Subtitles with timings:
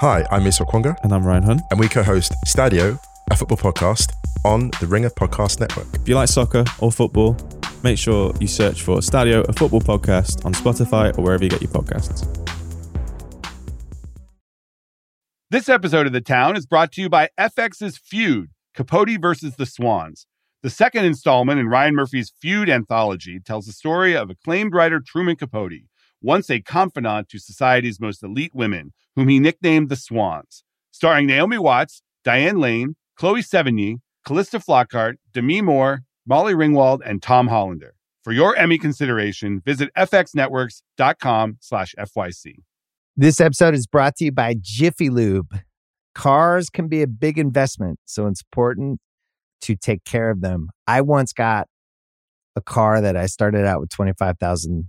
[0.00, 1.62] Hi, I'm Musa Okwonga, And I'm Ryan Hunt.
[1.70, 2.98] and we co-host Stadio,
[3.30, 4.12] a football podcast
[4.44, 5.86] on the Ringer Podcast Network.
[5.94, 7.36] If you like soccer or football,
[7.82, 11.60] make sure you search for Stadio, a football podcast on Spotify or wherever you get
[11.62, 12.26] your podcasts.
[15.50, 19.66] This episode of The Town is brought to you by FX's Feud, Capote versus the
[19.66, 20.26] Swans.
[20.62, 25.36] The second installment in Ryan Murphy's Feud anthology tells the story of acclaimed writer Truman
[25.36, 25.72] Capote,
[26.20, 30.64] once a confidant to society's most elite women, whom he nicknamed the Swans.
[30.90, 37.48] Starring Naomi Watts, Diane Lane, Chloe Sevigny, Calista Flockhart, Demi Moore, Molly Ringwald, and Tom
[37.48, 37.94] Hollander.
[38.22, 42.56] For your Emmy consideration, visit fxnetworks.com slash FYC.
[43.16, 45.60] This episode is brought to you by Jiffy Lube.
[46.14, 49.00] Cars can be a big investment, so it's important
[49.62, 50.68] to take care of them.
[50.86, 51.68] I once got
[52.54, 54.88] a car that I started out with 25,000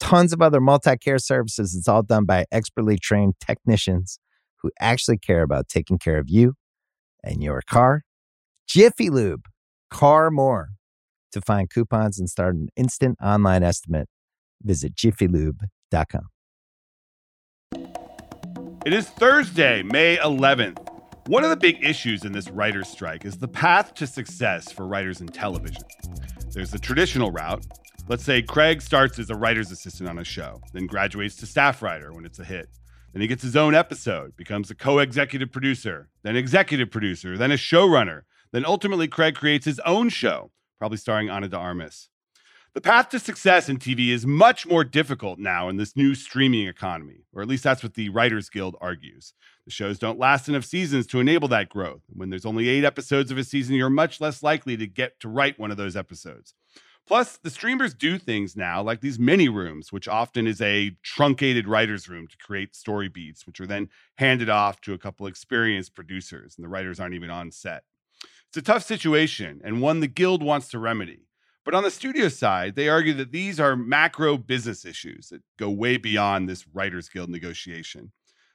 [0.00, 1.74] tons of other multi care services.
[1.74, 4.18] It's all done by expertly trained technicians
[4.62, 6.54] who actually care about taking care of you
[7.22, 8.02] and your car.
[8.66, 9.46] Jiffy Lube,
[9.90, 10.70] car more.
[11.32, 14.08] To find coupons and start an instant online estimate,
[14.62, 16.28] visit jiffylube.com.
[18.86, 20.78] It is Thursday, May 11th.
[21.26, 24.86] One of the big issues in this writer's strike is the path to success for
[24.86, 25.82] writers in television.
[26.52, 27.66] There's the traditional route.
[28.08, 31.82] Let's say Craig starts as a writer's assistant on a show, then graduates to staff
[31.82, 32.68] writer when it's a hit.
[33.12, 37.50] Then he gets his own episode, becomes a co executive producer, then executive producer, then
[37.50, 38.22] a showrunner.
[38.52, 42.08] Then ultimately, Craig creates his own show, probably starring Ana de Armas.
[42.74, 46.68] The path to success in TV is much more difficult now in this new streaming
[46.68, 49.32] economy, or at least that's what the Writers Guild argues.
[49.64, 52.02] The shows don't last enough seasons to enable that growth.
[52.10, 55.28] When there's only eight episodes of a season, you're much less likely to get to
[55.28, 56.54] write one of those episodes.
[57.06, 61.68] Plus, the streamers do things now like these mini rooms, which often is a truncated
[61.68, 65.94] writer's room to create story beats, which are then handed off to a couple experienced
[65.94, 67.84] producers, and the writers aren't even on set.
[68.48, 71.26] It's a tough situation and one the Guild wants to remedy.
[71.64, 75.68] But on the studio side, they argue that these are macro business issues that go
[75.68, 78.12] way beyond this Writers Guild negotiation.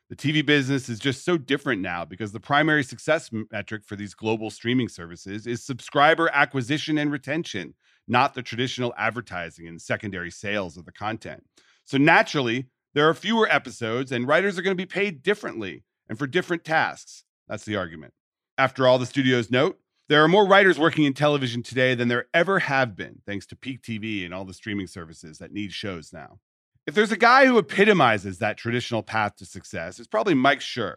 [0.09, 4.13] The TV business is just so different now because the primary success metric for these
[4.13, 7.75] global streaming services is subscriber acquisition and retention,
[8.07, 11.44] not the traditional advertising and secondary sales of the content.
[11.85, 16.17] So naturally, there are fewer episodes and writers are going to be paid differently and
[16.17, 17.23] for different tasks.
[17.47, 18.13] That's the argument.
[18.57, 19.79] After all, the studios note,
[20.09, 23.56] there are more writers working in television today than there ever have been, thanks to
[23.56, 26.39] Peak TV and all the streaming services that need shows now.
[26.85, 30.95] If there's a guy who epitomizes that traditional path to success, it's probably Mike Schur.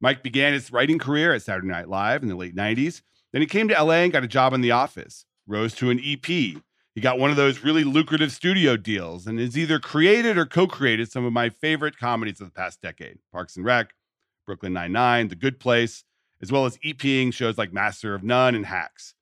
[0.00, 3.02] Mike began his writing career at Saturday Night Live in the late 90s.
[3.32, 6.00] Then he came to LA and got a job in The Office, rose to an
[6.04, 6.26] EP.
[6.26, 10.66] He got one of those really lucrative studio deals and has either created or co
[10.66, 13.94] created some of my favorite comedies of the past decade Parks and Rec,
[14.46, 16.04] Brooklyn Nine-Nine, The Good Place,
[16.40, 19.14] as well as EPing shows like Master of None and Hacks.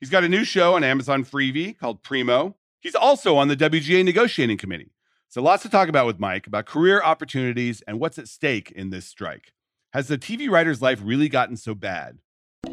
[0.00, 2.56] He's got a new show on Amazon Freevee called Primo.
[2.80, 4.92] He's also on the WGA negotiating committee.
[5.28, 8.90] So lots to talk about with Mike about career opportunities and what's at stake in
[8.90, 9.52] this strike.
[9.92, 12.18] Has the TV writer's life really gotten so bad?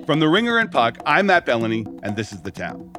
[0.06, 2.92] From The Ringer and Puck, I'm Matt Belloni, and this is The Town.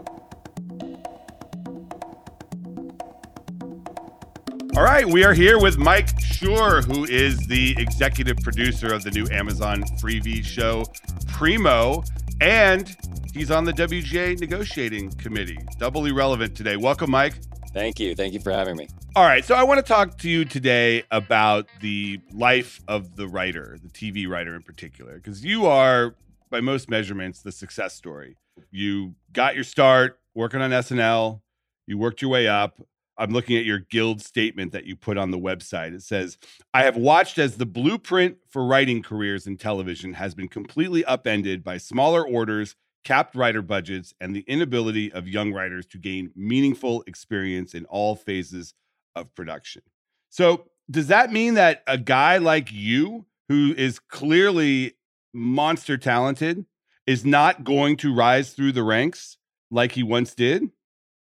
[4.76, 9.10] All right, we are here with Mike Schur, who is the executive producer of the
[9.10, 10.84] new Amazon Freevee show
[11.28, 12.04] Primo,
[12.40, 12.96] and
[13.32, 15.58] he's on the WGA negotiating committee.
[15.78, 16.76] Doubly relevant today.
[16.76, 17.40] Welcome, Mike.
[17.72, 18.14] Thank you.
[18.14, 18.88] Thank you for having me.
[19.14, 23.26] All right, so I want to talk to you today about the life of the
[23.26, 26.14] writer, the TV writer in particular, because you are,
[26.56, 28.34] by most measurements, the success story.
[28.70, 31.42] You got your start working on SNL,
[31.86, 32.80] you worked your way up.
[33.18, 35.94] I'm looking at your guild statement that you put on the website.
[35.94, 36.38] It says,
[36.72, 41.62] I have watched as the blueprint for writing careers in television has been completely upended
[41.62, 47.04] by smaller orders, capped writer budgets, and the inability of young writers to gain meaningful
[47.06, 48.72] experience in all phases
[49.14, 49.82] of production.
[50.30, 54.94] So, does that mean that a guy like you, who is clearly
[55.36, 56.64] monster talented,
[57.06, 59.36] is not going to rise through the ranks
[59.70, 60.70] like he once did?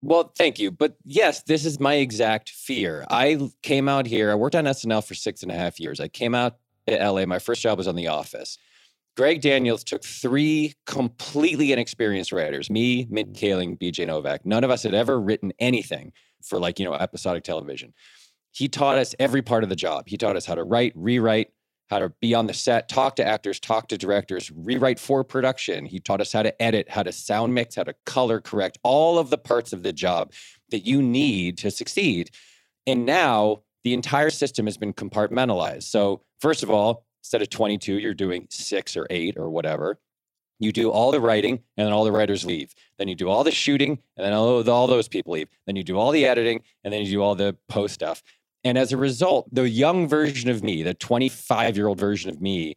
[0.02, 0.72] Well, thank you.
[0.72, 3.06] But yes, this is my exact fear.
[3.10, 6.00] I came out here, I worked on SNL for six and a half years.
[6.00, 6.58] I came out
[6.88, 7.26] to LA.
[7.26, 8.58] My first job was on The Office.
[9.18, 14.46] Greg Daniels took three completely inexperienced writers, me, Mindy Kaling, BJ Novak.
[14.46, 16.12] None of us had ever written anything
[16.44, 17.94] for like, you know, episodic television.
[18.52, 20.06] He taught us every part of the job.
[20.08, 21.52] He taught us how to write, rewrite,
[21.90, 25.86] how to be on the set, talk to actors, talk to directors, rewrite for production.
[25.86, 29.20] He taught us how to edit, how to sound mix, how to color correct, all
[29.20, 30.32] of the parts of the job
[30.72, 32.32] that you need to succeed.
[32.88, 35.84] And now the entire system has been compartmentalized.
[35.84, 40.00] So, first of all, instead of 22, you're doing six or eight or whatever.
[40.58, 42.74] You do all the writing, and then all the writers leave.
[42.98, 45.50] Then you do all the shooting, and then all, all those people leave.
[45.66, 48.24] Then you do all the editing, and then you do all the post stuff.
[48.66, 52.42] And as a result, the young version of me, the 25 year old version of
[52.42, 52.76] me,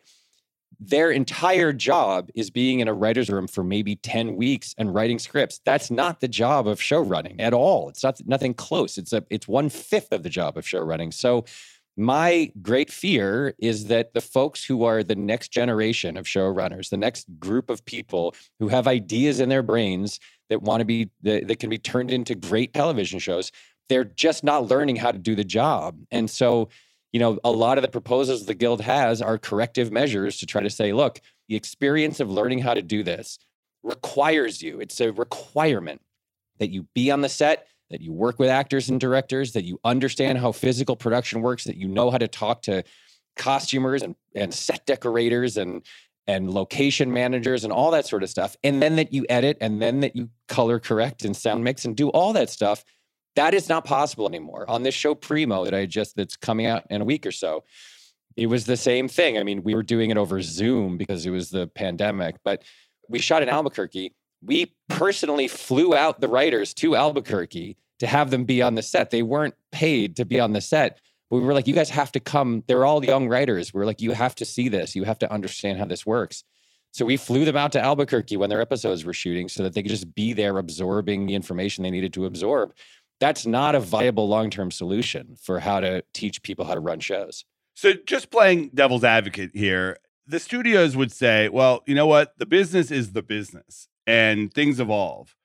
[0.78, 5.18] their entire job is being in a writer's room for maybe 10 weeks and writing
[5.18, 5.60] scripts.
[5.64, 7.88] That's not the job of show running at all.
[7.88, 8.98] It's not nothing close.
[8.98, 11.10] It's a it's one fifth of the job of show running.
[11.10, 11.46] So
[11.96, 16.96] my great fear is that the folks who are the next generation of showrunners, the
[16.96, 21.48] next group of people who have ideas in their brains that want to be that,
[21.48, 23.50] that can be turned into great television shows,
[23.88, 25.98] they're just not learning how to do the job.
[26.10, 26.68] And so,
[27.12, 30.62] you know, a lot of the proposals the guild has are corrective measures to try
[30.62, 33.38] to say, look, the experience of learning how to do this
[33.82, 36.02] requires you, it's a requirement
[36.58, 39.80] that you be on the set, that you work with actors and directors, that you
[39.84, 42.84] understand how physical production works, that you know how to talk to
[43.36, 45.82] costumers and, and set decorators and
[46.26, 48.54] and location managers and all that sort of stuff.
[48.62, 51.96] And then that you edit and then that you color correct and sound mix and
[51.96, 52.84] do all that stuff
[53.38, 54.68] that is not possible anymore.
[54.68, 57.62] On this show Primo that I just that's coming out in a week or so,
[58.36, 59.38] it was the same thing.
[59.38, 62.64] I mean, we were doing it over Zoom because it was the pandemic, but
[63.08, 64.12] we shot in Albuquerque.
[64.42, 69.10] We personally flew out the writers to Albuquerque to have them be on the set.
[69.10, 70.98] They weren't paid to be on the set.
[71.30, 72.64] But we were like, you guys have to come.
[72.66, 73.72] They're all young writers.
[73.72, 74.96] We are like, you have to see this.
[74.96, 76.42] You have to understand how this works.
[76.90, 79.82] So we flew them out to Albuquerque when their episodes were shooting so that they
[79.82, 82.72] could just be there absorbing the information they needed to absorb
[83.20, 87.00] that's not a viable long term solution for how to teach people how to run
[87.00, 87.44] shows.
[87.74, 92.38] So, just playing devil's advocate here, the studios would say, well, you know what?
[92.38, 95.36] The business is the business and things evolve.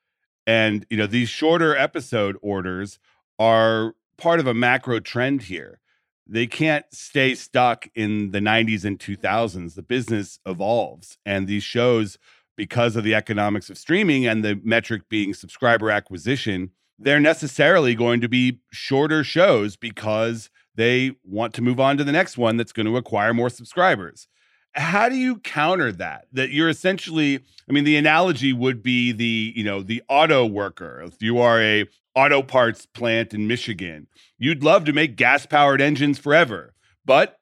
[0.46, 2.98] And, you know, these shorter episode orders
[3.38, 5.80] are part of a macro trend here.
[6.26, 9.74] They can't stay stuck in the 90s and 2000s.
[9.74, 11.18] The business evolves.
[11.24, 12.18] And these shows,
[12.56, 18.20] because of the economics of streaming and the metric being subscriber acquisition, they're necessarily going
[18.20, 22.72] to be shorter shows because they want to move on to the next one that's
[22.72, 24.28] going to acquire more subscribers.
[24.72, 26.26] How do you counter that?
[26.32, 27.36] That you're essentially,
[27.68, 31.00] I mean, the analogy would be the, you know, the auto worker.
[31.04, 31.86] If you are a
[32.16, 34.08] auto parts plant in Michigan,
[34.38, 36.74] you'd love to make gas powered engines forever,
[37.04, 37.38] but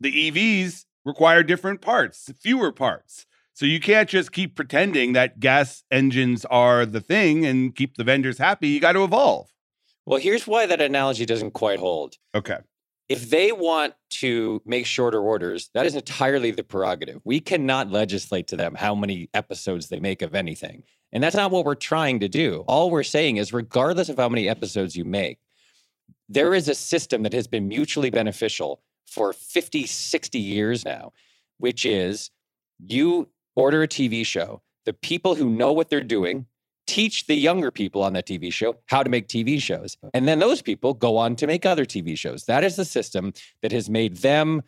[0.00, 3.26] the EVs require different parts, fewer parts.
[3.58, 8.04] So you can't just keep pretending that gas engines are the thing and keep the
[8.04, 8.68] vendors happy.
[8.68, 9.52] You got to evolve.
[10.06, 12.14] Well, here's why that analogy doesn't quite hold.
[12.36, 12.58] Okay.
[13.08, 17.20] If they want to make shorter orders, that is entirely the prerogative.
[17.24, 20.84] We cannot legislate to them how many episodes they make of anything.
[21.10, 22.62] And that's not what we're trying to do.
[22.68, 25.40] All we're saying is, regardless of how many episodes you make,
[26.28, 31.12] there is a system that has been mutually beneficial for 50, 60 years now,
[31.58, 32.30] which is
[32.78, 33.28] you
[33.58, 34.62] order a TV show.
[34.86, 36.46] The people who know what they're doing
[36.86, 39.98] teach the younger people on that TV show how to make TV shows.
[40.14, 42.44] And then those people go on to make other TV shows.
[42.44, 44.62] That is the system that has made them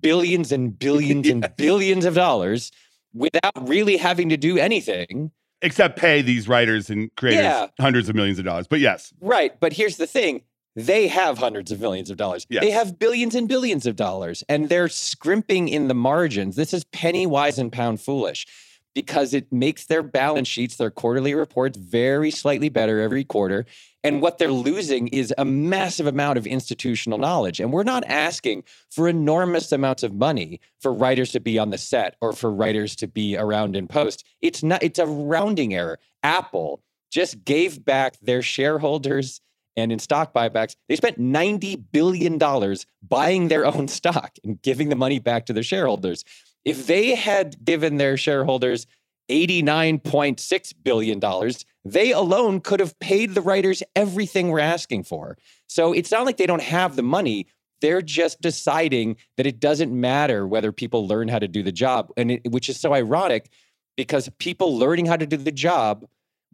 [0.00, 2.70] billions and billions and billions of dollars
[3.14, 5.30] without really having to do anything.
[5.62, 7.68] Except pay these writers and creators yeah.
[7.80, 8.66] hundreds of millions of dollars.
[8.66, 9.14] But yes.
[9.20, 9.58] Right.
[9.58, 10.42] But here's the thing
[10.76, 12.46] they have hundreds of millions of dollars.
[12.48, 12.62] Yes.
[12.62, 16.56] They have billions and billions of dollars, and they're scrimping in the margins.
[16.56, 18.46] This is penny wise and pound foolish
[18.94, 23.66] because it makes their balance sheets, their quarterly reports, very slightly better every quarter.
[24.04, 27.58] And what they're losing is a massive amount of institutional knowledge.
[27.58, 31.78] And we're not asking for enormous amounts of money for writers to be on the
[31.78, 34.24] set or for writers to be around in post.
[34.42, 35.98] It's not, it's a rounding error.
[36.22, 39.40] Apple just gave back their shareholders
[39.76, 42.38] and in stock buybacks, they spent $90 billion
[43.02, 46.24] buying their own stock and giving the money back to their shareholders.
[46.64, 48.86] If they had given their shareholders
[49.30, 51.52] $89.6 billion,
[51.84, 55.36] they alone could have paid the writers everything we're asking for.
[55.66, 57.46] So it's not like they don't have the money.
[57.80, 62.10] They're just deciding that it doesn't matter whether people learn how to do the job,
[62.16, 63.50] and it, which is so ironic
[63.96, 66.04] because people learning how to do the job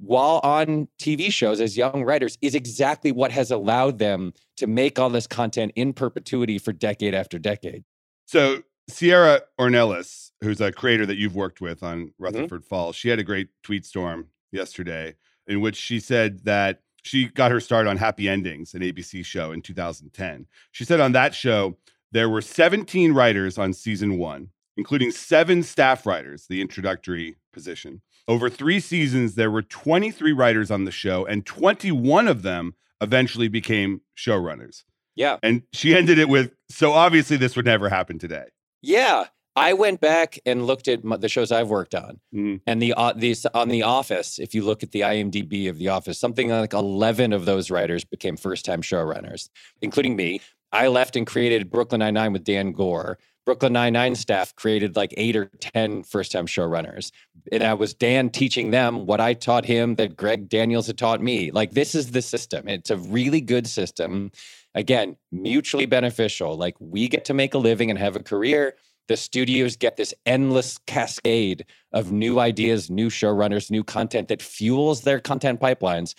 [0.01, 4.99] while on TV shows as young writers is exactly what has allowed them to make
[4.99, 7.85] all this content in perpetuity for decade after decade.
[8.27, 12.23] So Sierra Ornelas, who's a creator that you've worked with on Mm-hmm.
[12.23, 15.17] Rutherford Falls, she had a great tweet storm yesterday
[15.47, 19.53] in which she said that she got her start on Happy Endings, an ABC show
[19.53, 20.47] in 2010.
[20.71, 21.77] She said on that show,
[22.13, 28.03] there were 17 writers on season one, including seven staff writers, the introductory position.
[28.29, 33.49] Over three seasons, there were 23 writers on the show, and 21 of them eventually
[33.49, 34.85] became showrunners.
[35.17, 35.39] Yeah.
[35.43, 38.45] And she ended it with, so obviously this would never happen today.
[38.83, 39.25] Yeah.
[39.57, 42.61] I went back and looked at the shows I've worked on, Mm.
[42.69, 44.39] and the uh, these on The Office.
[44.39, 48.05] If you look at the IMDb of The Office, something like eleven of those writers
[48.05, 49.49] became first time showrunners,
[49.83, 50.41] including me.
[50.73, 53.19] I left and created Brooklyn Nine Nine with Dan Goor.
[53.47, 57.11] Brooklyn Nine Nine staff created like eight or ten first time showrunners,
[57.51, 61.21] and that was Dan teaching them what I taught him that Greg Daniels had taught
[61.21, 61.51] me.
[61.51, 62.69] Like this is the system.
[62.69, 64.31] It's a really good system.
[64.75, 66.57] Again, mutually beneficial.
[66.57, 68.75] Like we get to make a living and have a career
[69.11, 75.01] the studios get this endless cascade of new ideas, new showrunners, new content that fuels
[75.01, 76.15] their content pipelines.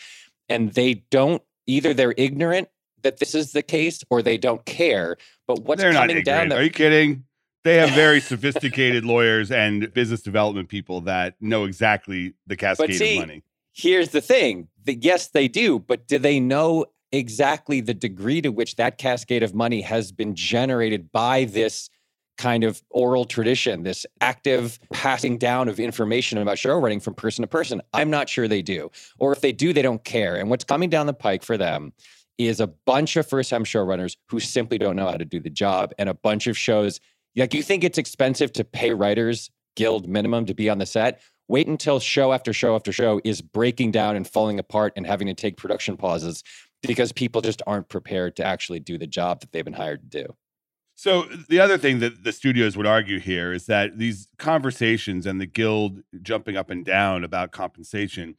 [0.49, 2.67] And they don't either they're ignorant
[3.03, 5.17] that this is the case or they don't care.
[5.47, 7.25] But what's They're not coming down the Are you kidding?
[7.63, 13.19] They have very sophisticated lawyers and business development people that know exactly the cascade see,
[13.19, 13.43] of money.
[13.71, 18.49] here's the thing that yes, they do, but do they know exactly the degree to
[18.49, 21.89] which that cascade of money has been generated by this
[22.37, 27.43] kind of oral tradition, this active passing down of information about show running from person
[27.43, 27.81] to person?
[27.93, 28.89] I'm not sure they do.
[29.19, 30.35] Or if they do, they don't care.
[30.35, 31.93] And what's coming down the pike for them
[32.47, 35.49] is a bunch of first time showrunners who simply don't know how to do the
[35.49, 36.99] job and a bunch of shows.
[37.35, 41.21] Like you think it's expensive to pay writers guild minimum to be on the set?
[41.47, 45.27] Wait until show after show after show is breaking down and falling apart and having
[45.27, 46.43] to take production pauses
[46.81, 50.23] because people just aren't prepared to actually do the job that they've been hired to
[50.23, 50.35] do.
[50.95, 55.41] So the other thing that the studios would argue here is that these conversations and
[55.41, 58.35] the guild jumping up and down about compensation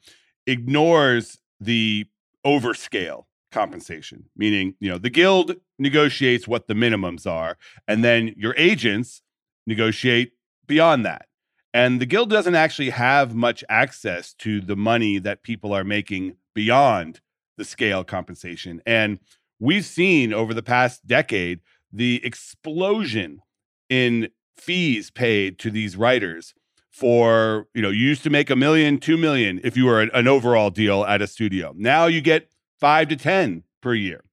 [0.47, 2.07] ignores the
[2.47, 7.57] overscale compensation, meaning, you know, the guild negotiates what the minimums are,
[7.87, 9.23] and then your agents
[9.67, 10.33] negotiate
[10.67, 11.27] beyond that.
[11.75, 16.37] And the guild doesn't actually have much access to the money that people are making
[16.55, 17.21] beyond
[17.57, 18.83] the scale compensation.
[18.85, 19.19] And
[19.59, 21.61] we've seen over the past decade
[21.93, 23.41] the explosion
[23.89, 26.55] in fees paid to these writers
[26.91, 30.11] for you know you used to make a million two million if you were an,
[30.13, 32.51] an overall deal at a studio now you get
[32.83, 34.25] five to ten per year.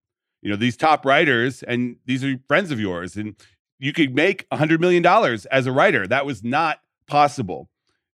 [0.41, 3.35] You know these top writers and these are friends of yours and
[3.77, 6.07] you could make a hundred million dollars as a writer.
[6.07, 7.69] That was not possible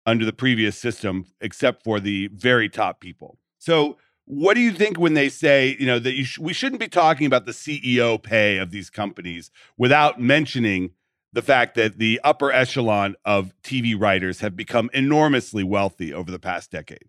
[0.07, 3.39] under the previous system except for the very top people.
[3.59, 6.81] So what do you think when they say you know that you sh- we shouldn't
[6.81, 10.93] be talking about the ceo pay of these companies without mentioning
[11.35, 16.39] the fact that the upper echelon of tv writers have become enormously wealthy over the
[16.39, 17.05] past decade?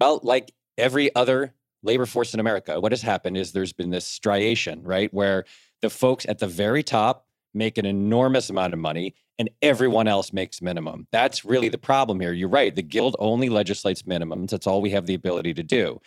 [0.00, 1.54] Well, like every other
[1.86, 5.12] labor force in America, what has happened is there's been this striation, right?
[5.14, 5.44] Where
[5.82, 10.32] the folks at the very top make an enormous amount of money and everyone else
[10.32, 11.06] makes minimum.
[11.12, 12.32] That's really the problem here.
[12.32, 12.74] You're right.
[12.74, 14.50] The guild only legislates minimums.
[14.50, 16.00] That's all we have the ability to do.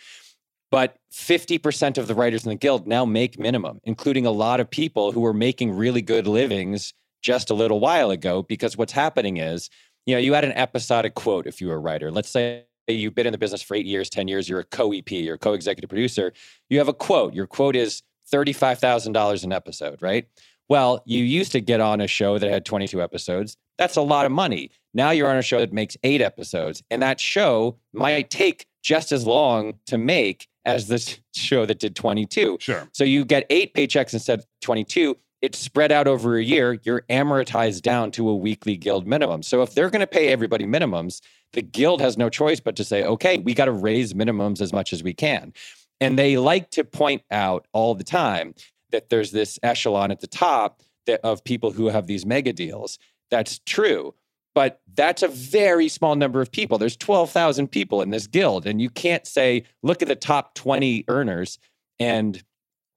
[0.70, 4.70] But 50% of the writers in the guild now make minimum, including a lot of
[4.70, 8.42] people who were making really good livings just a little while ago.
[8.42, 9.68] Because what's happening is,
[10.06, 12.10] you know, you had an episodic quote if you were a writer.
[12.10, 14.92] Let's say you've been in the business for eight years, 10 years, you're a co
[14.92, 16.32] EP, you're a co executive producer.
[16.68, 17.34] You have a quote.
[17.34, 20.26] Your quote is $35,000 an episode, right?
[20.68, 23.56] Well, you used to get on a show that had 22 episodes.
[23.76, 24.70] That's a lot of money.
[24.94, 29.12] Now you're on a show that makes eight episodes, and that show might take just
[29.12, 32.58] as long to make as this show that did 22.
[32.60, 35.16] sure So you get eight paychecks instead of 22.
[35.42, 36.78] It's spread out over a year.
[36.82, 39.42] You're amortized down to a weekly guild minimum.
[39.42, 41.20] So if they're going to pay everybody minimums,
[41.52, 44.72] the guild has no choice but to say, okay, we got to raise minimums as
[44.72, 45.52] much as we can.
[46.00, 48.54] And they like to point out all the time
[48.90, 52.98] that there's this echelon at the top that, of people who have these mega deals.
[53.30, 54.14] That's true.
[54.54, 56.76] But that's a very small number of people.
[56.76, 58.66] There's 12,000 people in this guild.
[58.66, 61.58] And you can't say, look at the top 20 earners
[61.98, 62.42] and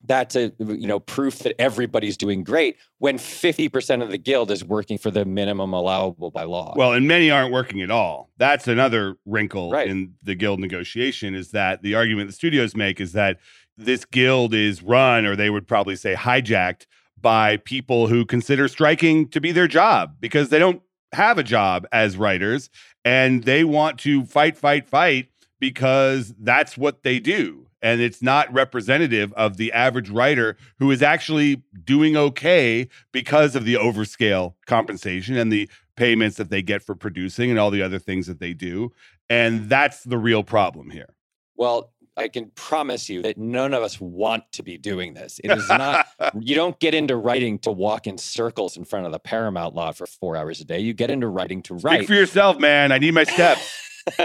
[0.06, 4.64] that's a you know proof that everybody's doing great when 50% of the guild is
[4.64, 6.74] working for the minimum allowable by law.
[6.76, 8.30] Well, and many aren't working at all.
[8.38, 9.88] That's another wrinkle Right.
[9.88, 13.40] in the guild negotiation is that the argument the studios make is that
[13.78, 16.86] this guild is run, or they would probably say hijacked,
[17.20, 20.82] by people who consider striking to be their job because they don't
[21.14, 22.70] have a job as writers
[23.06, 25.30] and they want to fight, fight, fight
[25.60, 27.68] because that's what they do.
[27.84, 33.66] And it's not representative of the average writer who is actually doing okay because of
[33.66, 38.00] the overscale compensation and the payments that they get for producing and all the other
[38.00, 38.92] things that they do.
[39.30, 41.14] And that's the real problem here.
[41.56, 45.42] Well, I can promise you that none of us want to be doing this.
[45.44, 46.08] It is not,
[46.40, 49.98] you don't get into writing to walk in circles in front of the Paramount lot
[49.98, 50.80] for four hours a day.
[50.80, 52.00] You get into writing to write.
[52.00, 52.92] Speak for yourself, man.
[52.92, 53.80] I need my steps.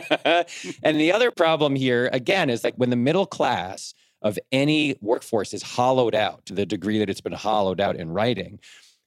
[0.83, 5.55] and the other problem here, again, is like when the middle class of any workforce
[5.55, 8.59] is hollowed out to the degree that it's been hollowed out in writing,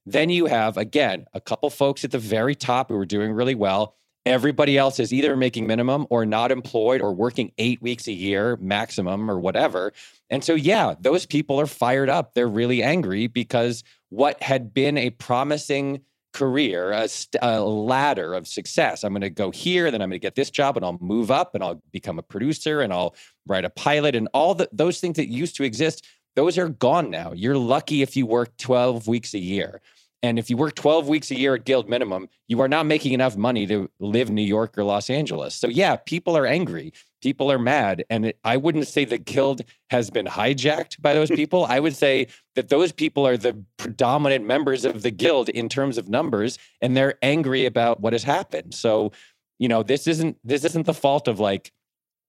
[0.05, 3.55] then you have, again, a couple folks at the very top who are doing really
[3.55, 3.95] well.
[4.25, 8.55] Everybody else is either making minimum or not employed or working eight weeks a year
[8.57, 9.93] maximum or whatever.
[10.29, 12.33] And so, yeah, those people are fired up.
[12.33, 16.01] They're really angry because what had been a promising
[16.33, 19.03] career, a, st- a ladder of success.
[19.03, 21.31] I'm going to go here, then I'm going to get this job, and I'll move
[21.31, 23.15] up, and I'll become a producer, and I'll
[23.47, 26.05] write a pilot, and all the, those things that used to exist.
[26.35, 27.33] Those are gone now.
[27.33, 29.81] You're lucky if you work 12 weeks a year.
[30.23, 33.13] And if you work 12 weeks a year at guild minimum, you are not making
[33.13, 35.55] enough money to live in New York or Los Angeles.
[35.55, 36.93] So, yeah, people are angry.
[37.21, 38.05] People are mad.
[38.09, 41.65] And it, I wouldn't say the guild has been hijacked by those people.
[41.65, 45.97] I would say that those people are the predominant members of the guild in terms
[45.97, 48.75] of numbers, and they're angry about what has happened.
[48.75, 49.11] So,
[49.57, 51.71] you know, this isn't this isn't the fault of like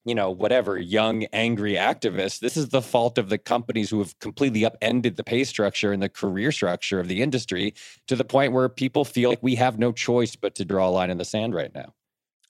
[0.04, 2.40] you know, whatever young, angry activists.
[2.40, 6.02] This is the fault of the companies who have completely upended the pay structure and
[6.02, 7.74] the career structure of the industry
[8.08, 10.90] to the point where people feel like we have no choice but to draw a
[10.90, 11.94] line in the sand right now.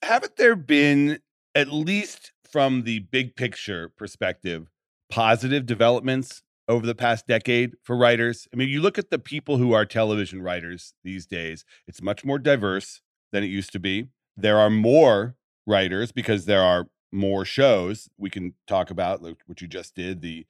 [0.01, 1.19] Haven't there been,
[1.53, 4.69] at least from the big picture perspective,
[5.09, 8.47] positive developments over the past decade for writers?
[8.51, 12.25] I mean, you look at the people who are television writers these days, it's much
[12.25, 14.07] more diverse than it used to be.
[14.35, 19.61] There are more writers because there are more shows we can talk about like what
[19.61, 20.45] you just did the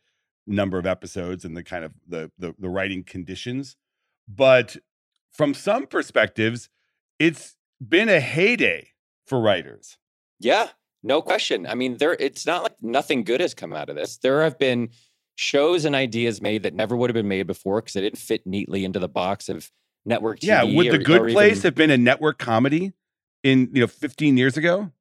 [0.47, 3.75] number of episodes and the kind of the, the the, writing conditions
[4.27, 4.77] but
[5.31, 6.69] from some perspectives
[7.19, 7.55] it's
[7.85, 8.89] been a heyday
[9.25, 9.97] for writers.
[10.39, 10.69] Yeah
[11.03, 11.67] no question.
[11.67, 14.17] I mean there it's not like nothing good has come out of this.
[14.17, 14.89] There have been
[15.35, 18.45] shows and ideas made that never would have been made before because they didn't fit
[18.45, 19.71] neatly into the box of
[20.05, 21.61] network TV yeah would or, the good place even...
[21.63, 22.93] have been a network comedy
[23.43, 24.91] in you know 15 years ago?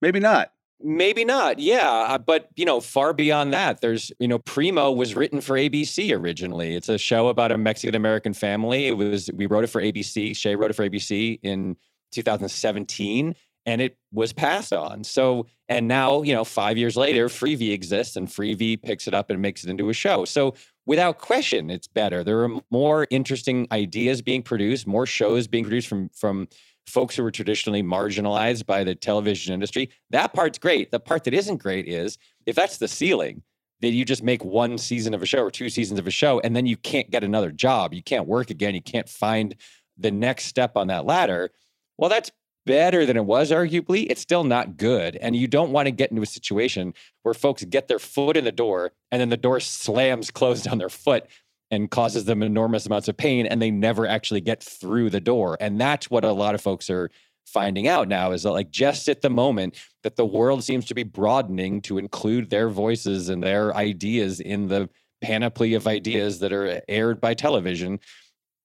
[0.00, 1.58] Maybe not Maybe not.
[1.58, 1.88] Yeah.
[1.90, 6.16] Uh, but, you know, far beyond that, there's, you know, Primo was written for ABC
[6.16, 6.76] originally.
[6.76, 8.86] It's a show about a Mexican American family.
[8.86, 10.36] It was, we wrote it for ABC.
[10.36, 11.76] Shea wrote it for ABC in
[12.12, 13.34] 2017
[13.68, 15.04] and it was passed on.
[15.04, 19.28] So, and now, you know, five years later, Freevee exists and Freevee picks it up
[19.28, 20.24] and makes it into a show.
[20.24, 20.54] So,
[20.86, 22.24] without question, it's better.
[22.24, 26.48] There are more interesting ideas being produced, more shows being produced from, from,
[26.88, 29.90] folks who were traditionally marginalized by the television industry.
[30.10, 30.90] That part's great.
[30.90, 33.42] The part that isn't great is if that's the ceiling,
[33.80, 36.40] that you just make one season of a show or two seasons of a show,
[36.40, 37.94] and then you can't get another job.
[37.94, 38.74] You can't work again.
[38.74, 39.54] You can't find
[39.96, 41.50] the next step on that ladder.
[41.96, 42.30] Well, that's
[42.66, 44.06] better than it was, arguably.
[44.10, 45.16] It's still not good.
[45.16, 48.44] And you don't want to get into a situation where folks get their foot in
[48.44, 51.26] the door and then the door slams closed on their foot
[51.70, 55.56] and causes them enormous amounts of pain and they never actually get through the door.
[55.60, 57.10] And that's what a lot of folks are
[57.46, 60.94] finding out now is that like just at the moment that the world seems to
[60.94, 64.88] be broadening to include their voices and their ideas in the
[65.22, 67.98] panoply of ideas that are aired by television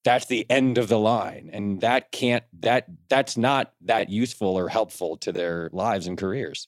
[0.04, 1.50] that's the end of the line.
[1.52, 6.68] And that can't that that's not that useful or helpful to their lives and careers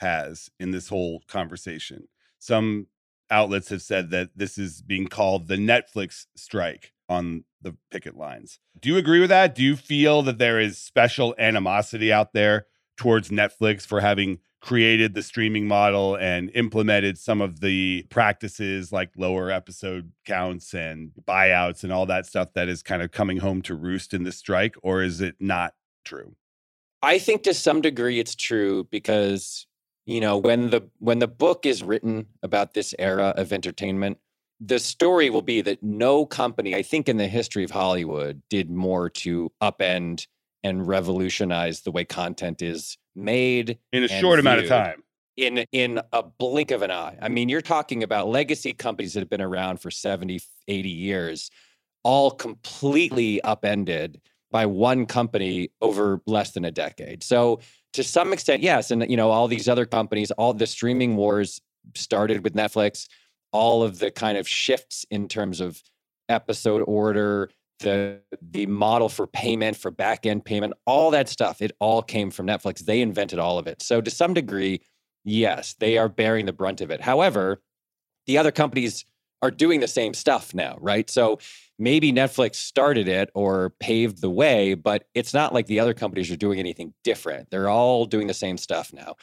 [0.00, 2.08] has in this whole conversation.
[2.38, 2.86] Some
[3.30, 8.58] outlets have said that this is being called the Netflix strike on the picket lines.
[8.80, 9.54] Do you agree with that?
[9.54, 15.14] Do you feel that there is special animosity out there towards Netflix for having created
[15.14, 21.82] the streaming model and implemented some of the practices like lower episode counts and buyouts
[21.82, 24.74] and all that stuff that is kind of coming home to roost in the strike
[24.82, 26.34] or is it not true?
[27.02, 29.66] I think to some degree it's true because
[30.10, 34.18] you know when the when the book is written about this era of entertainment
[34.60, 38.70] the story will be that no company I think in the history of Hollywood did
[38.70, 40.26] more to upend
[40.62, 45.02] and revolutionize the way content is made in a short amount of time.
[45.36, 47.16] In in a blink of an eye.
[47.22, 51.50] I mean you're talking about legacy companies that have been around for 70 80 years
[52.02, 54.20] all completely upended
[54.50, 57.22] by one company over less than a decade.
[57.22, 57.60] So
[57.92, 61.60] to some extent yes and you know all these other companies all the streaming wars
[61.94, 63.08] started with netflix
[63.52, 65.82] all of the kind of shifts in terms of
[66.28, 71.72] episode order the the model for payment for back end payment all that stuff it
[71.80, 72.80] all came from netflix.
[72.80, 73.82] They invented all of it.
[73.82, 74.82] So to some degree
[75.24, 77.00] yes they are bearing the brunt of it.
[77.00, 77.60] However
[78.26, 79.04] the other companies
[79.42, 81.08] are doing the same stuff now right?
[81.10, 81.38] So
[81.80, 86.30] maybe netflix started it or paved the way but it's not like the other companies
[86.30, 87.50] are doing anything different.
[87.50, 89.16] They're all doing the same stuff now.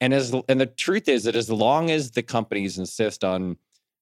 [0.00, 3.56] And as and the truth is that as long as the companies insist on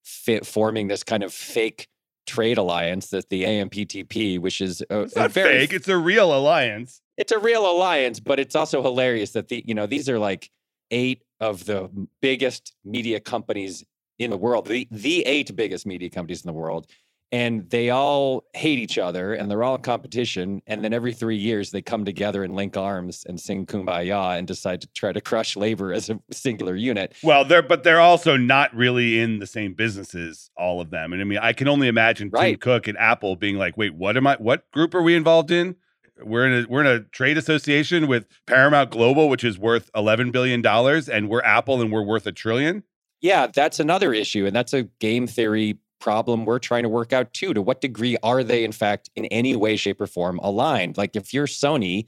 [0.05, 1.88] fit, forming this kind of fake
[2.27, 5.98] trade alliance that the AMPTP, which is a, it's not a very fake, it's a
[5.98, 7.01] real alliance.
[7.18, 10.51] It's a real alliance, but it's also hilarious that the you know these are like
[10.90, 13.85] eight of the biggest media companies
[14.18, 16.87] in the world, the the eight biggest media companies in the world,
[17.33, 21.37] and they all hate each other and they're all in competition and then every three
[21.37, 25.21] years they come together and link arms and sing kumbaya and decide to try to
[25.21, 29.47] crush labor as a singular unit well they're but they're also not really in the
[29.47, 32.51] same businesses all of them and i mean i can only imagine Right.
[32.53, 35.51] tim cook and apple being like wait what am i what group are we involved
[35.51, 35.77] in
[36.23, 40.31] we're in a we're in a trade association with paramount global which is worth 11
[40.31, 42.85] billion dollars and we're apple and we're worth a trillion
[43.23, 44.47] Yeah, that's another issue.
[44.47, 47.54] And that's a game theory problem we're trying to work out too.
[47.54, 50.98] To what degree are they, in fact, in any way, shape, or form aligned?
[50.98, 52.06] Like if you're Sony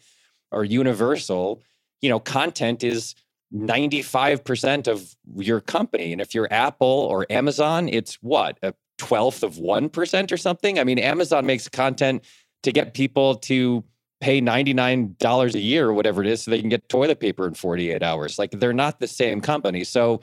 [0.50, 1.62] or Universal,
[2.02, 3.14] you know, content is
[3.54, 6.12] 95% of your company.
[6.12, 10.78] And if you're Apple or Amazon, it's what, a 12th of 1% or something?
[10.78, 12.24] I mean, Amazon makes content
[12.64, 13.84] to get people to
[14.20, 17.54] pay $99 a year or whatever it is so they can get toilet paper in
[17.54, 18.38] 48 hours.
[18.38, 19.84] Like they're not the same company.
[19.84, 20.20] So,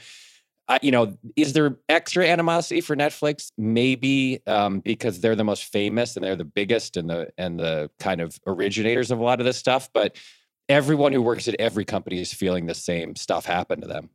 [0.67, 3.51] I, you know, is there extra animosity for Netflix?
[3.57, 7.89] Maybe um, because they're the most famous and they're the biggest and the and the
[7.99, 9.89] kind of originators of a lot of this stuff.
[9.93, 10.15] But
[10.69, 14.09] everyone who works at every company is feeling the same stuff happen to them.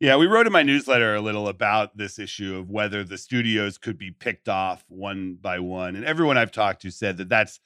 [0.00, 3.78] Yeah, we wrote in my newsletter a little about this issue of whether the studios
[3.78, 5.96] could be picked off one by one.
[5.96, 7.58] And everyone I've talked to said that that's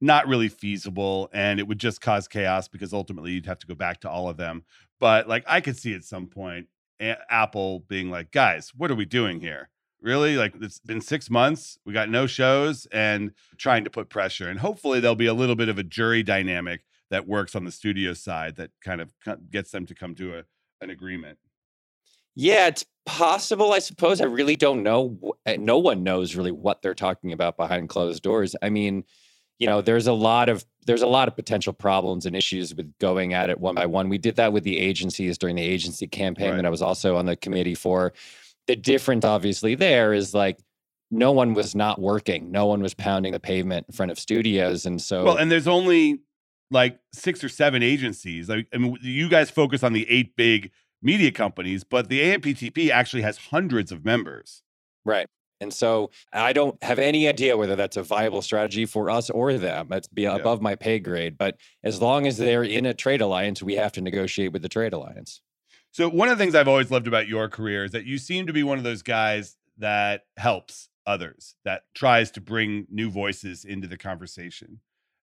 [0.00, 3.74] not really feasible and it would just cause chaos because ultimately you'd have to go
[3.74, 4.64] back to all of them.
[5.00, 6.66] But like I could see at some point
[7.00, 9.70] A- Apple being like, guys, what are we doing here?
[10.00, 10.36] Really?
[10.36, 11.78] Like it's been six months.
[11.84, 14.48] We got no shows and trying to put pressure.
[14.48, 17.72] And hopefully there'll be a little bit of a jury dynamic that works on the
[17.72, 19.10] studio side that kind of
[19.50, 20.44] gets them to come to a,
[20.80, 21.38] an agreement.
[22.36, 24.20] Yeah, it's possible, I suppose.
[24.20, 25.18] I really don't know.
[25.44, 28.54] Uh, No one knows really what they're talking about behind closed doors.
[28.62, 29.02] I mean,
[29.58, 32.96] you know, there's a lot of there's a lot of potential problems and issues with
[32.98, 34.08] going at it one by one.
[34.08, 36.56] We did that with the agencies during the agency campaign Right.
[36.56, 38.12] that I was also on the committee for.
[38.68, 40.58] The difference, obviously, there is like
[41.10, 42.50] no one was not working.
[42.50, 45.68] No one was pounding the pavement in front of studios, and so Well, and there's
[45.68, 46.20] only
[46.70, 48.48] like six or seven agencies.
[48.48, 50.70] Like, I mean, you guys focus on the eight big
[51.02, 54.62] media companies, but the AMPTP actually has hundreds of members.
[55.04, 55.26] Right.
[55.60, 59.54] And so I don't have any idea whether that's a viable strategy for us or
[59.54, 59.88] them.
[59.90, 61.36] That's be above my pay grade.
[61.36, 64.68] But as long as they're in a trade alliance, we have to negotiate with the
[64.68, 65.40] trade alliance.
[65.90, 68.46] So one of the things I've always loved about your career is that you seem
[68.46, 73.64] to be one of those guys that helps others, that tries to bring new voices
[73.64, 74.80] into the conversation.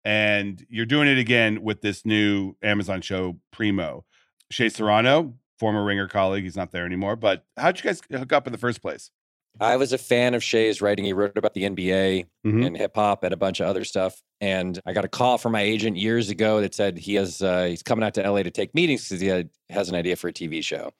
[0.04, 4.06] And you're doing it again with this new Amazon show, Primo.
[4.52, 7.16] Shea Serrano, former Ringer colleague, he's not there anymore.
[7.16, 9.12] But how'd you guys hook up in the first place?
[9.60, 11.06] I was a fan of Shea's writing.
[11.06, 12.66] He wrote about the NBA Mhm.
[12.66, 14.22] and hip hop and a bunch of other stuff.
[14.42, 17.66] And I got a call from my agent years ago that said he has uh,
[17.66, 20.28] he's coming out to LA to take meetings because he had, has an idea for
[20.28, 20.92] a TV show.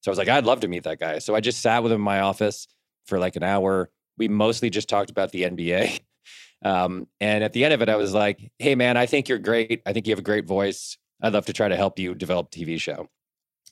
[0.00, 1.18] So I was like, I'd love to meet that guy.
[1.20, 2.66] So I just sat with him in my office
[3.06, 3.90] for like an hour.
[4.18, 6.00] We mostly just talked about the NBA.
[6.64, 9.40] Um, and at the end of it, I was like, Hey man, I think you're
[9.40, 9.82] great.
[9.84, 10.96] I think you have a great voice.
[11.20, 13.08] I'd love to try to help you develop a TV show.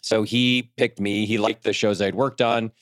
[0.03, 1.25] So he picked me.
[1.25, 2.73] He liked the shows I'd worked on.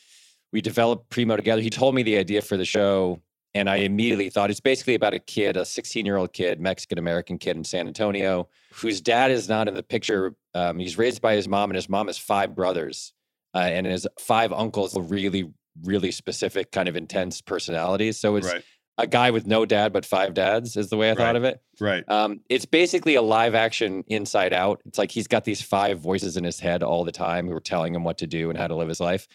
[0.53, 1.61] We developed Primo together.
[1.61, 3.21] He told me the idea for the show,
[3.55, 6.99] and I immediately thought it's basically about a kid, a 16 year old kid, Mexican
[6.99, 10.35] American kid in San Antonio, whose dad is not in the picture.
[10.55, 13.13] Um, he's raised by his mom, and his mom has five brothers,
[13.55, 15.51] uh, and his five uncles, are really,
[15.85, 18.19] really specific, kind of intense personalities.
[18.19, 18.65] So it's Right.
[18.97, 21.19] a guy with no dad but five dads, is the way I Right.
[21.19, 21.61] thought of it.
[21.79, 22.05] Right.
[22.09, 24.81] Um, it's basically a live action Inside Out.
[24.87, 27.61] It's like he's got these five voices in his head all the time who are
[27.61, 29.29] telling him what to do and how to live his life.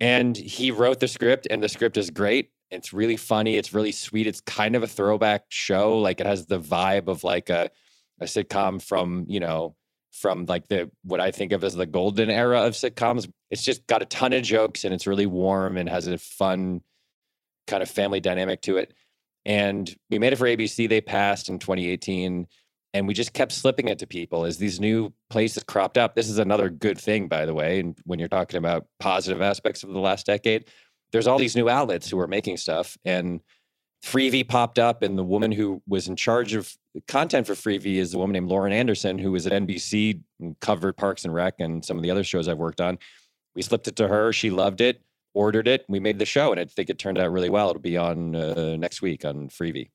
[0.00, 2.50] And he wrote the script, and the script is great.
[2.70, 3.56] It's really funny.
[3.56, 4.26] It's really sweet.
[4.26, 5.98] It's kind of a throwback show.
[5.98, 7.70] Like it has the vibe of like a,
[8.20, 9.76] a sitcom from, you know,
[10.12, 13.30] from like the what I think of as the golden era of sitcoms.
[13.50, 16.80] It's just got a ton of jokes and it's really warm and has a fun
[17.66, 18.92] kind of family dynamic to it.
[19.44, 20.88] And we made it for ABC.
[20.88, 22.46] They passed in 2018.
[22.94, 26.14] And we just kept slipping it to people as these new places cropped up.
[26.14, 27.80] This is another good thing, by the way.
[27.80, 30.66] And when you're talking about positive aspects of the last decade,
[31.12, 32.96] there's all these new outlets who are making stuff.
[33.04, 33.40] And
[34.04, 36.72] Freevee popped up, and the woman who was in charge of
[37.08, 40.96] content for Freevee is a woman named Lauren Anderson, who was at NBC and covered
[40.96, 42.98] Parks and Rec and some of the other shows I've worked on.
[43.56, 44.32] We slipped it to her.
[44.32, 45.02] She loved it,
[45.32, 45.84] ordered it.
[45.88, 47.70] We made the show, and I think it turned out really well.
[47.70, 49.90] It'll be on uh, next week on Freevee.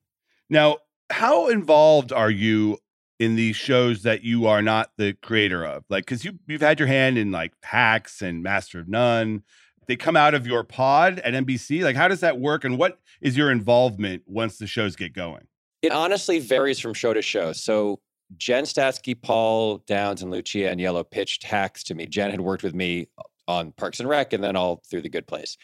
[0.50, 0.78] Now,
[1.12, 2.78] how involved are you
[3.20, 5.84] in these shows that you are not the creator of?
[5.90, 9.44] Like, because you you've had your hand in like Hacks and Master of None.
[9.88, 11.84] They come out of your pod at NBC.
[11.84, 12.64] Like, how does that work?
[12.64, 15.48] And what is your involvement once the shows get going?
[15.82, 17.54] It honestly varies from show to show.
[17.54, 18.00] So
[18.38, 22.06] Jen Statsky, Paul Downs, and Lucia Aniello pitched hacks to me.
[22.06, 23.08] Jen had worked with me
[23.48, 25.58] on Parks and Rec and then all through the Good Place.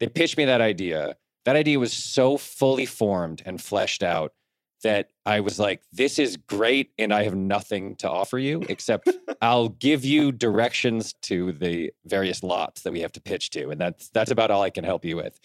[0.00, 1.16] They pitched me that idea.
[1.44, 4.32] That idea was so fully formed and fleshed out
[4.82, 6.90] that I was like, this is great.
[6.98, 9.08] And I have nothing to offer you except
[9.42, 13.70] I'll give you directions to the various lots that we have to pitch to.
[13.70, 15.38] And that's that's about all I can help you with.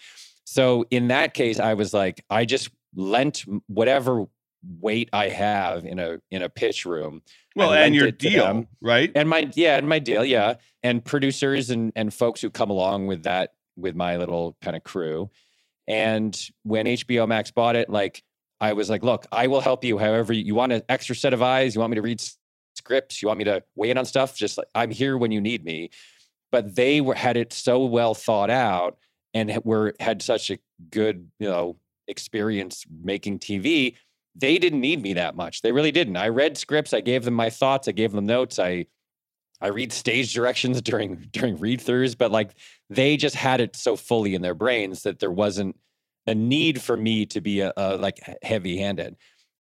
[0.45, 4.25] So in that case, I was like, I just lent whatever
[4.79, 7.21] weight I have in a in a pitch room.
[7.55, 8.67] Well, and your deal, them.
[8.81, 9.11] right?
[9.15, 10.55] And my yeah, and my deal, yeah.
[10.81, 14.83] And producers and and folks who come along with that with my little kind of
[14.83, 15.29] crew.
[15.87, 18.23] And when HBO Max bought it, like
[18.59, 21.41] I was like, look, I will help you however you, want an extra set of
[21.41, 22.21] eyes, you want me to read
[22.75, 25.41] scripts, you want me to weigh in on stuff, just like I'm here when you
[25.41, 25.89] need me.
[26.51, 28.97] But they were had it so well thought out
[29.33, 30.59] and were had such a
[30.91, 33.95] good, you know, experience making TV.
[34.35, 35.61] They didn't need me that much.
[35.61, 36.17] They really didn't.
[36.17, 38.85] I read scripts, I gave them my thoughts, I gave them notes, I
[39.61, 42.51] I read stage directions during during read throughs, but like
[42.89, 45.75] they just had it so fully in their brains that there wasn't
[46.27, 49.15] a need for me to be a, a like heavy handed.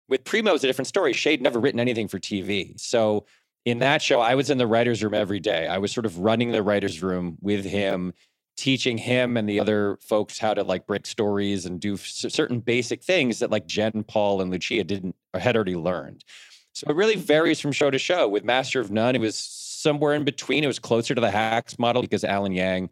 [0.08, 1.12] With Primo, it's a different story.
[1.12, 3.26] Shea'd never written anything for TV, so
[3.64, 5.66] in that show, I was in the writers' room every day.
[5.66, 8.14] I was sort of running the writers' room with him,
[8.56, 13.02] teaching him and the other folks how to like break stories and do certain basic
[13.02, 16.24] things that like Jen, Paul, and Lucia didn't or had already learned.
[16.72, 18.26] So it really varies from show to show.
[18.26, 20.64] With Master of None, it was somewhere in between.
[20.64, 22.90] It was closer to the hacks model because Alan Yang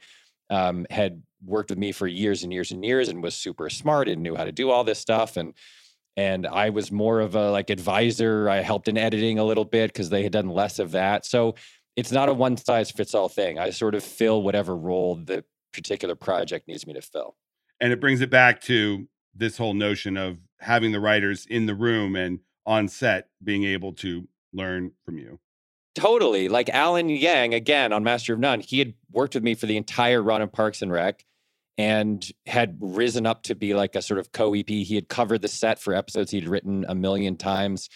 [0.51, 4.09] um, had worked with me for years and years and years and was super smart
[4.09, 5.37] and knew how to do all this stuff.
[5.37, 5.55] And
[6.17, 8.49] and I was more of a like advisor.
[8.49, 11.27] I helped in editing a little bit because they had done less of that.
[11.27, 11.55] So
[11.95, 13.59] it's not a one size fits all thing.
[13.59, 17.37] I sort of fill whatever role the particular project needs me to fill.
[17.81, 21.75] And it brings it back to this whole notion of having the writers in the
[21.75, 25.39] room and on set being able to learn from you.
[25.97, 26.51] Totally.
[26.51, 29.79] Like Alan Yang, again, on Master of None, he had worked with me for the
[29.79, 31.25] entire run of Parks and Rec
[31.79, 34.69] and had risen up to be like a sort of co EP.
[34.69, 37.89] He had covered the set for episodes he'd written a million times.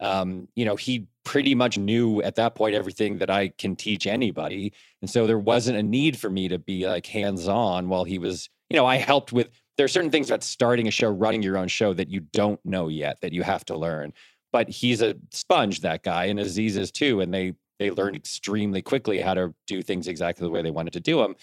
[0.00, 4.08] Um, you know, he pretty much knew at that point everything that I can teach
[4.08, 4.72] anybody.
[5.00, 8.18] And so there wasn't a need for me to be like hands on while he
[8.18, 11.42] was, you know, I helped with there are certain things about starting a show, running
[11.44, 14.12] your own show that you don't know yet that you have to learn.
[14.56, 17.20] But he's a sponge, that guy, and Aziz is too.
[17.20, 20.94] And they they learned extremely quickly how to do things exactly the way they wanted
[20.94, 21.36] to do them.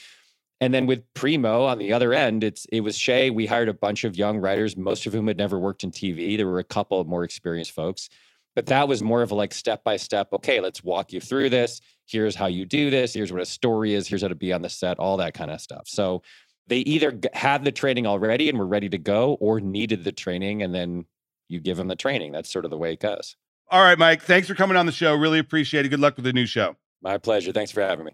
[0.60, 3.30] And then with Primo on the other end, it's it was Shea.
[3.30, 6.36] We hired a bunch of young writers, most of whom had never worked in TV.
[6.36, 8.10] There were a couple of more experienced folks,
[8.56, 10.30] but that was more of a like step by step.
[10.34, 11.82] Okay, let's walk you through this.
[12.08, 13.14] Here's how you do this.
[13.14, 14.08] Here's what a story is.
[14.08, 14.98] Here's how to be on the set.
[14.98, 15.84] All that kind of stuff.
[15.86, 16.24] So
[16.66, 20.64] they either had the training already and were ready to go or needed the training
[20.64, 21.06] and then
[21.48, 22.32] you give them the training.
[22.32, 23.36] That's sort of the way it goes.
[23.70, 24.22] All right, Mike.
[24.22, 25.16] Thanks for coming on the show.
[25.16, 25.90] Really appreciate it.
[25.90, 26.76] Good luck with the new show.
[27.02, 27.52] My pleasure.
[27.52, 28.12] Thanks for having me.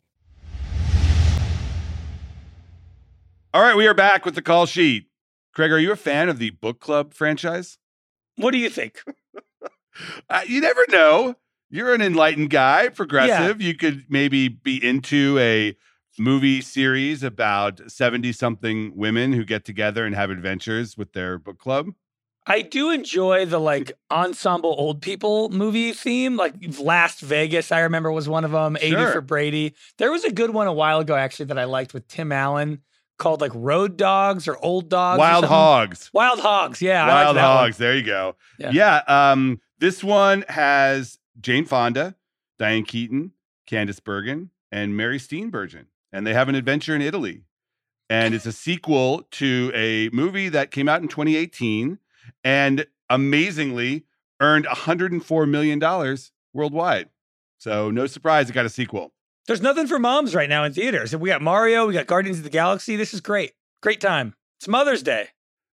[3.53, 5.07] All right, we are back with the call sheet.
[5.53, 7.77] Craig, are you a fan of the book club franchise?
[8.35, 9.01] What do you think?
[10.29, 11.35] Uh, you never know.
[11.69, 13.61] You're an enlightened guy, progressive.
[13.61, 15.75] You could maybe be into a
[16.17, 21.59] movie series about 70 something women who get together and have adventures with their book
[21.59, 21.87] club.
[22.49, 26.35] I do enjoy the like ensemble old people movie theme.
[26.35, 28.75] Like Last Vegas, I remember was one of them.
[28.75, 29.75] 80 for Brady.
[29.99, 32.81] There was a good one a while ago actually that I liked with Tim Allen
[33.19, 35.19] called like Road Dogs or Old Dogs.
[35.19, 35.45] Wild.
[35.45, 36.09] Hogs.
[36.11, 36.81] Wild Hogs.
[36.81, 37.07] Yeah.
[37.07, 37.57] Wild that one.
[37.57, 37.77] Hogs.
[37.77, 38.35] There you go.
[38.57, 38.71] Yeah.
[38.71, 39.01] Yeah.
[39.07, 42.15] Um, this one has Jane Fonda,
[42.57, 43.33] Diane Keaton,
[43.69, 45.85] Candice Bergen, and Mary Steenburgen.
[46.11, 47.43] And they have an adventure in Italy.
[48.09, 51.99] And it's a sequel to a movie that came out in 2018
[52.43, 54.05] and amazingly
[54.41, 56.17] earned $104 million
[56.53, 57.09] worldwide.
[57.57, 59.13] So no surprise it got a sequel.
[59.47, 61.15] There's nothing for moms right now in theaters.
[61.15, 62.95] We got Mario, we got Guardians of the Galaxy.
[62.95, 63.53] This is great.
[63.81, 64.35] Great time.
[64.59, 65.29] It's Mother's Day.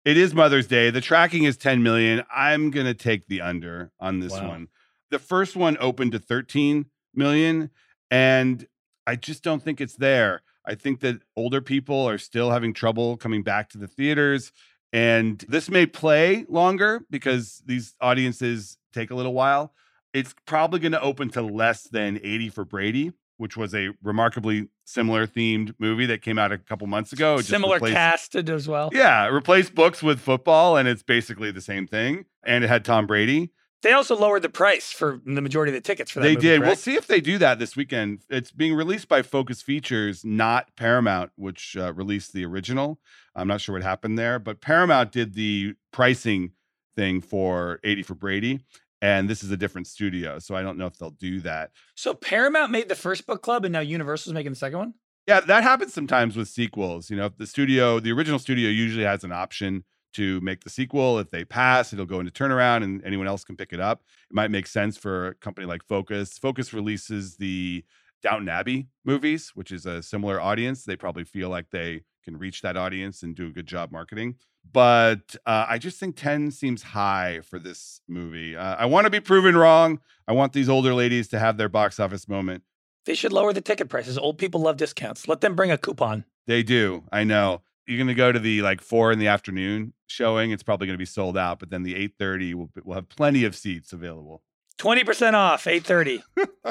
[0.04, 0.90] It is Mother's Day.
[0.90, 2.22] The tracking is 10 million.
[2.34, 4.48] I'm going to take the under on this Wow.
[4.48, 4.68] one.
[5.10, 7.70] The first one opened to 13 million,
[8.10, 8.66] and
[9.06, 10.42] I just don't think it's there.
[10.66, 14.52] I think that older people are still having trouble coming back to the theaters.
[14.94, 19.72] And this may play longer because these audiences take a little while.
[20.12, 24.68] It's probably going to open to less than 80 for Brady, which was a remarkably
[24.84, 27.38] similar themed movie that came out a couple months ago.
[27.38, 28.90] It Similar replaced- casted as well.
[28.92, 32.26] yeah, replaced books with football, and it's basically the same thing.
[32.44, 33.50] And it had Tom Brady.
[33.84, 36.48] They also lowered the price for the majority of the tickets for that They movie,
[36.48, 36.60] did.
[36.62, 38.20] We'll see if they do that this weekend.
[38.30, 42.98] It's being released by Focus Features, not Paramount, which uh, released the original.
[43.36, 46.52] I'm not sure what happened there, but Paramount did the pricing
[46.96, 48.64] thing for 80 for Brady.
[49.02, 50.38] And this is a different studio.
[50.38, 51.72] So I don't know if they'll do that.
[51.94, 54.94] So Paramount made the first book club, and now Universal's making the second one.
[55.28, 57.10] Yeah, that happens sometimes with sequels.
[57.10, 60.70] You know, if the studio, the original studio usually has an option to make the
[60.70, 61.18] sequel.
[61.18, 64.02] If they pass, it'll go into turnaround and anyone else can pick it up.
[64.30, 66.38] It might make sense for a company like Focus.
[66.38, 67.84] Focus releases the
[68.22, 70.84] Downton Abbey movies, which is a similar audience.
[70.84, 74.36] They probably feel like they can reach that audience and do a good job marketing.
[74.72, 78.56] But uh, I just think 10 seems high for this movie.
[78.56, 80.00] Uh, I want to be proven wrong.
[80.26, 82.62] I want these older ladies to have their box office moment.
[83.04, 84.16] They should lower the ticket prices.
[84.16, 85.28] Old people love discounts.
[85.28, 86.24] Let them bring a coupon.
[86.46, 87.04] They do.
[87.12, 87.60] I know.
[87.86, 89.90] You're going to go to the like four in the afternoon mm-hmm.
[90.06, 90.50] showing.
[90.50, 93.44] It's probably going to be sold out, but then the 8:30 will will have plenty
[93.44, 94.42] of seats available.
[94.76, 95.66] Twenty percent off.
[95.66, 96.22] Eight thirty.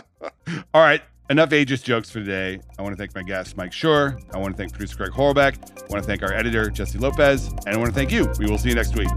[0.73, 1.01] All right.
[1.29, 2.59] Enough ageist jokes for today.
[2.77, 4.21] I want to thank my guest, Mike Schur.
[4.33, 5.55] I want to thank producer Craig Horlbeck.
[5.81, 7.47] I want to thank our editor, Jessie Lopez.
[7.65, 8.29] And I want to thank you.
[8.37, 9.07] We will see you next week.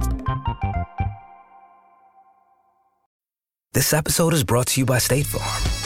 [3.72, 5.85] This episode is brought to you by State Farm.